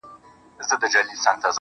گراني 0.59 1.15
انكار. 1.27 1.49